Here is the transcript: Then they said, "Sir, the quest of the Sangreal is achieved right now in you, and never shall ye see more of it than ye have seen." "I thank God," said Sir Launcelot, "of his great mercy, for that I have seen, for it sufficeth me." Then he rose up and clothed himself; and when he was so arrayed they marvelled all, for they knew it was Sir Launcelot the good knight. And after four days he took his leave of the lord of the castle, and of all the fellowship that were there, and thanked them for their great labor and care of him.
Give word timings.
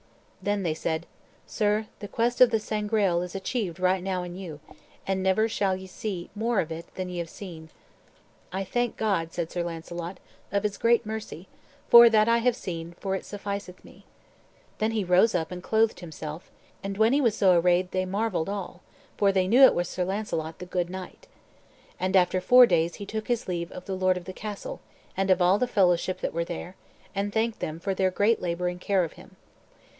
Then 0.41 0.63
they 0.63 0.73
said, 0.73 1.05
"Sir, 1.45 1.85
the 1.99 2.07
quest 2.07 2.41
of 2.41 2.49
the 2.49 2.59
Sangreal 2.59 3.21
is 3.21 3.35
achieved 3.35 3.79
right 3.79 4.01
now 4.01 4.23
in 4.23 4.35
you, 4.35 4.59
and 5.05 5.21
never 5.21 5.47
shall 5.47 5.75
ye 5.75 5.85
see 5.85 6.31
more 6.33 6.59
of 6.59 6.71
it 6.71 6.91
than 6.95 7.07
ye 7.09 7.19
have 7.19 7.29
seen." 7.29 7.69
"I 8.51 8.63
thank 8.63 8.97
God," 8.97 9.31
said 9.31 9.51
Sir 9.51 9.61
Launcelot, 9.61 10.19
"of 10.51 10.63
his 10.63 10.79
great 10.79 11.05
mercy, 11.05 11.47
for 11.87 12.09
that 12.09 12.27
I 12.27 12.39
have 12.39 12.55
seen, 12.55 12.95
for 12.99 13.13
it 13.13 13.23
sufficeth 13.23 13.85
me." 13.85 14.03
Then 14.79 14.89
he 14.89 15.03
rose 15.03 15.35
up 15.35 15.51
and 15.51 15.61
clothed 15.61 15.99
himself; 15.99 16.49
and 16.83 16.97
when 16.97 17.13
he 17.13 17.21
was 17.21 17.37
so 17.37 17.51
arrayed 17.55 17.91
they 17.91 18.05
marvelled 18.05 18.49
all, 18.49 18.81
for 19.17 19.31
they 19.31 19.47
knew 19.47 19.61
it 19.61 19.75
was 19.75 19.87
Sir 19.87 20.03
Launcelot 20.03 20.57
the 20.57 20.65
good 20.65 20.89
knight. 20.89 21.27
And 21.99 22.15
after 22.15 22.41
four 22.41 22.65
days 22.65 22.95
he 22.95 23.05
took 23.05 23.27
his 23.27 23.47
leave 23.47 23.71
of 23.71 23.85
the 23.85 23.95
lord 23.95 24.17
of 24.17 24.25
the 24.25 24.33
castle, 24.33 24.79
and 25.15 25.29
of 25.29 25.43
all 25.43 25.59
the 25.59 25.67
fellowship 25.67 26.21
that 26.21 26.33
were 26.33 26.43
there, 26.45 26.75
and 27.13 27.31
thanked 27.31 27.59
them 27.59 27.79
for 27.79 27.93
their 27.93 28.09
great 28.09 28.41
labor 28.41 28.67
and 28.67 28.81
care 28.81 29.03
of 29.03 29.13
him. 29.13 29.35